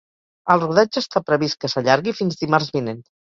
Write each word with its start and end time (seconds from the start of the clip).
El 0.53 0.61
rodatge 0.63 1.03
està 1.03 1.21
previst 1.27 1.59
que 1.65 1.71
s’allargui 1.75 2.17
fins 2.21 2.41
dimarts 2.43 2.73
vinent. 2.79 3.07